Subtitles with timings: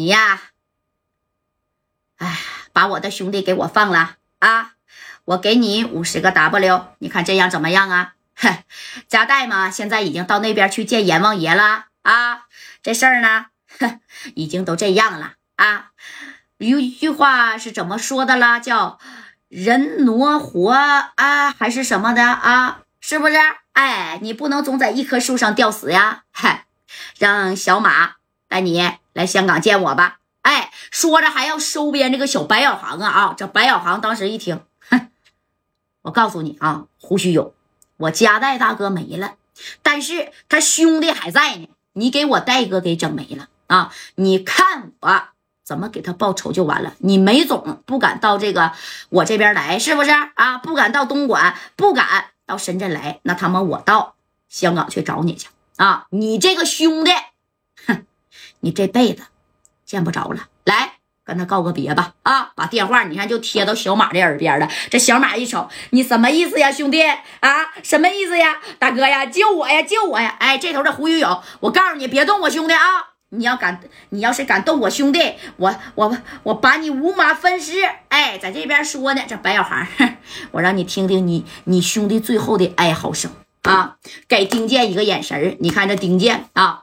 [0.00, 0.40] 你呀，
[2.16, 2.38] 哎，
[2.72, 4.72] 把我的兄弟给我放了啊！
[5.26, 8.14] 我给你五十个 W，你看这样怎么样啊？
[8.34, 8.64] 哼，
[9.08, 12.46] 加代嘛，现在已经到那边去见阎王爷了啊！
[12.82, 13.48] 这事儿呢，
[13.78, 14.00] 哼，
[14.34, 15.90] 已经都这样了啊！
[16.56, 18.58] 有一句话是怎么说的啦？
[18.58, 18.98] 叫
[19.48, 22.84] 人挪活啊，还是什么的啊？
[23.02, 23.36] 是不是？
[23.74, 26.24] 哎，你不能总在一棵树上吊死呀！
[26.30, 26.64] 嗨，
[27.18, 28.14] 让小马
[28.50, 28.82] 带你
[29.12, 30.18] 来香港见我吧。
[30.42, 33.34] 哎，说着还要收编这个小白小航啊啊！
[33.36, 34.60] 这白小航当时一听，
[34.90, 35.08] 哼，
[36.02, 37.54] 我告诉你啊，胡须勇，
[37.96, 39.34] 我家带大哥没了，
[39.82, 41.68] 但是他兄弟还在呢。
[41.92, 43.92] 你给我戴哥给整没了啊！
[44.16, 45.22] 你看我
[45.62, 46.94] 怎么给他报仇就完了。
[46.98, 48.72] 你梅总不敢到这个
[49.10, 50.58] 我这边来，是不是啊？
[50.58, 52.26] 不敢到东莞，不敢。
[52.46, 54.16] 到深圳来，那他妈我到
[54.48, 55.46] 香港去找你去
[55.76, 56.06] 啊！
[56.10, 57.12] 你这个兄弟，
[58.60, 59.24] 你这辈子
[59.84, 60.48] 见不着了。
[60.64, 60.94] 来，
[61.24, 62.14] 跟他告个别吧！
[62.22, 64.68] 啊，把电话你看就贴到小马的耳边了。
[64.90, 67.72] 这小马一瞅，你什么意思呀，兄弟啊？
[67.82, 69.26] 什么意思呀，大哥呀？
[69.26, 69.82] 救我呀！
[69.82, 70.36] 救我呀！
[70.38, 72.80] 哎，这头的胡宇勇，我告诉你，别动我兄弟啊！
[73.32, 77.88] 你要敢，你要是敢动我兄弟，我我我把你五马分尸！
[78.08, 79.86] 哎，在这边说呢，这白小航，
[80.50, 83.30] 我让你听听你你兄弟最后的哀嚎声
[83.62, 83.96] 啊！
[84.26, 86.82] 给丁健一个眼神你看这丁健啊，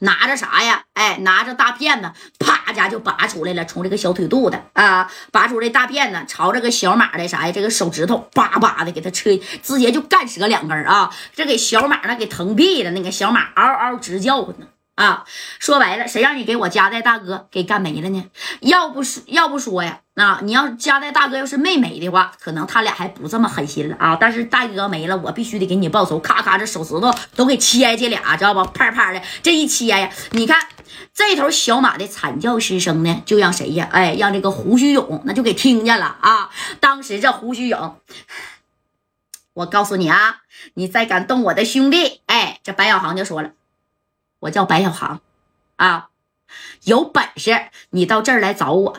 [0.00, 0.82] 拿着啥呀？
[0.94, 7.52] 哎，拿着大辫子，啪家就拔出来了，从这个小腿肚子啊，拔出这大辫子，朝这个小马的啥呀？
[7.52, 11.10] 这个手指头叭叭的给他吹，直接就干折两根啊！
[11.34, 14.66] 这给小马那给疼毙了，那个小马嗷嗷直叫唤呢。
[14.94, 15.24] 啊，
[15.58, 18.24] 说白了，谁让你给我家带大哥给干没了呢？
[18.60, 24.16] 要不说要不说呀，啊，你要家带大哥要是没没的话，可能他俩还不这么狠心了啊。
[24.20, 28.64] 但是大哥没了，我必须得给你报仇，咔咔这手指头都给切下去俩，知道不？
[28.70, 30.64] 啪啪的这一切呀，你看
[31.12, 33.88] 这头小马的惨叫失声呢，就让谁呀？
[33.90, 36.50] 哎，让这个胡须勇那就给听见了啊。
[36.78, 37.98] 当时这胡须勇，
[39.54, 40.36] 我告诉你啊，
[40.74, 43.50] 你再敢动我的兄弟，哎，这白小航就说了。
[44.44, 45.20] 我叫白小航，
[45.76, 46.10] 啊，
[46.82, 48.98] 有本事你到这儿来找我，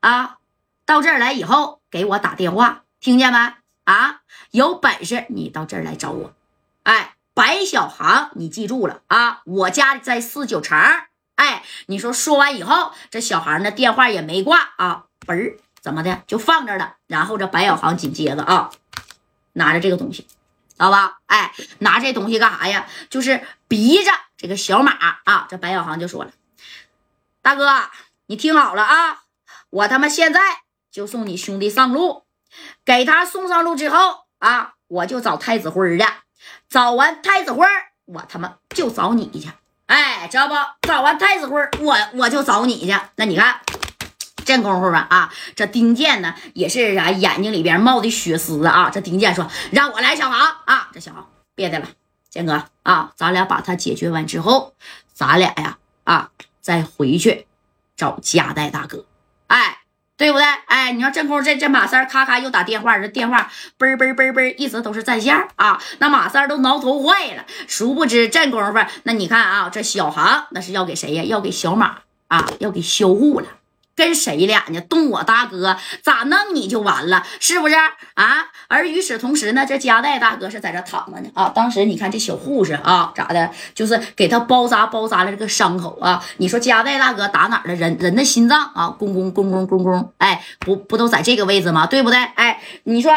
[0.00, 0.38] 啊，
[0.86, 3.38] 到这儿来以后给我打电话，听见没？
[3.84, 4.22] 啊，
[4.52, 6.32] 有本事你到这儿来找我，
[6.84, 10.78] 哎，白小航，你记住了啊，我家在四九城，
[11.34, 18.70] 哎，你说说完以后，这小航的电话也没挂啊，嘣儿怎么的就放这了，然后这白小航紧接着啊，
[19.52, 21.18] 拿着这个东西，知道吧？
[21.26, 22.86] 哎，拿这东西干啥呀？
[23.10, 24.10] 就是逼着。
[24.36, 24.92] 这个小马
[25.24, 26.30] 啊，这白小航就说了
[27.40, 27.90] ：“大哥，
[28.26, 29.22] 你听好了啊，
[29.70, 30.40] 我他妈现在
[30.90, 32.24] 就送你兄弟上路。
[32.84, 36.06] 给他送上路之后啊，我就找太子辉去。
[36.68, 37.66] 找完太子辉，
[38.06, 39.50] 我他妈就找你去。
[39.86, 40.54] 哎，知道不？
[40.82, 42.98] 找完太子辉，我我就找你去。
[43.16, 43.60] 那你看
[44.44, 48.90] 这功夫吧啊，这丁健呢也是啥，眼睛里边冒的血丝啊。
[48.90, 51.88] 这丁健说：让我来，小航啊，这小航别的了。”
[52.36, 54.74] 建哥啊，咱俩把他解决完之后，
[55.14, 56.30] 咱俩呀啊
[56.60, 57.46] 再回去
[57.96, 59.06] 找加代大哥，
[59.46, 59.78] 哎，
[60.18, 60.44] 对不对？
[60.66, 67.46] 哎，你说这功夫这这马三咔咔又打电话，这电话嘣嘣嘣嘣一直都是在线啊，那马三都挠头坏了。
[67.66, 71.24] 殊不知这功夫，那你看啊，这小航那是要给谁呀？
[71.24, 73.46] 要给小马啊，要给销户了。
[73.96, 74.80] 跟谁俩呢？
[74.82, 77.74] 动我大哥咋弄你就完了，是不是
[78.14, 78.46] 啊？
[78.68, 81.50] 而与此同时呢，这加代大哥是在这躺着呢啊。
[81.54, 83.50] 当时你看这小护士啊，咋的？
[83.74, 86.22] 就是给他包扎包扎了这个伤口啊。
[86.36, 87.74] 你说加代大哥打哪儿了？
[87.74, 91.86] 人人的心脏啊，咣咣咣咣咣咣，哎，不不都在这个位置吗？
[91.86, 92.18] 对不对？
[92.18, 93.12] 哎，你说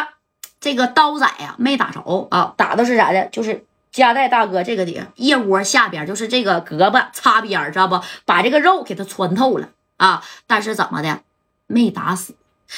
[0.61, 1.99] 这个刀仔呀没打着
[2.31, 3.25] 啊，打的是啥的？
[3.25, 7.99] 就是加代大哥这个地方腋窝下边，就是这个胳膊擦边，知道不？
[8.23, 9.67] 把这个肉给他穿透了。
[9.99, 10.23] 啊！
[10.47, 11.21] 但是怎么的，
[11.67, 12.35] 没打死，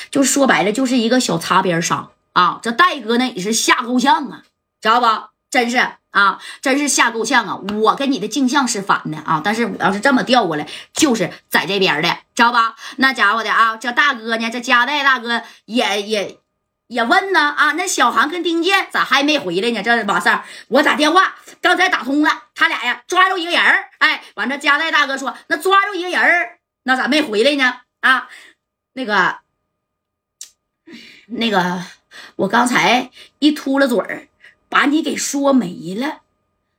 [0.09, 2.59] 就说白了就是一个小擦边伤啊！
[2.61, 4.43] 这戴哥呢也是吓够呛啊，
[4.81, 5.07] 知道不？
[5.49, 5.77] 真是
[6.11, 7.57] 啊，真是吓够呛啊！
[7.73, 12.75] 我跟你的镜像是反的啊，但是我要是这么调过来，就是在这边的，知道吧？
[12.97, 16.39] 那家伙的啊，这大哥呢，这加代大哥也也
[16.87, 19.83] 也问呢啊，那小航跟丁健咋还没回来呢？
[19.83, 26.57] 这马三，我打电话刚才打通了，他俩呀抓住一个人儿，哎，完这加代大哥说，那抓住一个人儿。
[26.83, 27.81] 那咋没回来呢？
[27.99, 28.29] 啊，
[28.93, 29.39] 那个，
[31.27, 31.83] 那个，
[32.37, 34.27] 我刚才一秃了嘴儿，
[34.67, 36.21] 把你给说没了，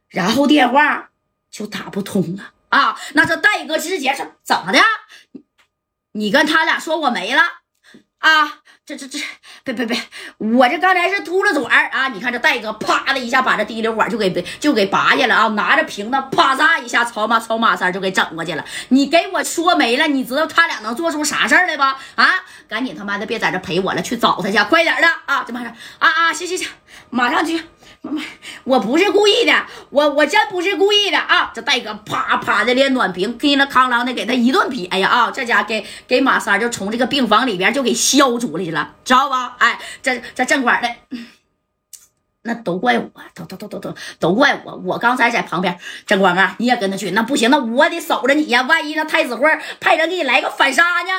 [0.08, 1.10] 然后电话
[1.50, 2.98] 就打不通了啊。
[3.14, 4.80] 那这戴哥直接是怎么的？
[6.12, 7.61] 你跟他俩说我没了
[8.22, 9.18] 啊，这这这，
[9.64, 10.00] 别别别，
[10.38, 12.06] 我这刚才是秃了嘴儿啊！
[12.06, 14.30] 你看这戴哥啪的一下把这滴流管就给
[14.60, 15.48] 就给拔下了啊！
[15.48, 18.64] 拿着瓶子啪嚓一下朝马朝马三就给整过去了。
[18.90, 21.82] 你给我说没了，你知道他俩能做出啥事儿来不？
[21.82, 22.30] 啊，
[22.68, 25.42] 赶紧他妈的别在这陪我了，去找他去，快点的啊！
[25.44, 26.68] 这马上啊啊，行行行，
[27.10, 27.60] 马上去。
[28.04, 28.20] 妈妈，
[28.64, 29.52] 我不是故意的，
[29.90, 31.52] 我我真不是故意的啊！
[31.54, 35.30] 这戴哥啪啪的连暖瓶，叮了哐啷的给他一顿撇呀啊！
[35.30, 39.54] 这家给给马三就从这个病房里边就给消出来去了，知道吧？
[39.58, 40.88] 哎，这这正管的，
[42.42, 44.74] 那都怪我，都都都都都都怪我！
[44.84, 48.62] 我刚才在旁边，正光啊，你也跟他去，那不行，那我得守着你呀！
[48.62, 51.12] 万一那太子会派人给你来个反杀呢？